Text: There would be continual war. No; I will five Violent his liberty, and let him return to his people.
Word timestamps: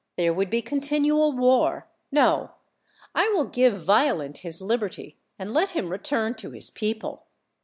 There 0.17 0.33
would 0.33 0.49
be 0.49 0.63
continual 0.63 1.31
war. 1.31 1.85
No; 2.11 2.53
I 3.13 3.29
will 3.35 3.43
five 3.47 3.83
Violent 3.83 4.39
his 4.39 4.59
liberty, 4.59 5.15
and 5.37 5.53
let 5.53 5.75
him 5.77 5.89
return 5.91 6.33
to 6.37 6.49
his 6.49 6.71
people. 6.71 7.27